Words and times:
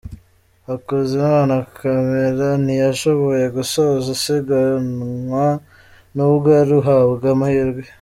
Hakuzimana 0.67 1.53
Camera 1.77 2.47
ntiyashoboye 2.63 3.45
gusoza 3.55 4.07
isiganwa 4.15 5.45
nubwo 6.15 6.47
yari 6.57 6.73
mu 6.77 6.81
habwa 6.87 7.27
amahirwe. 7.35 7.81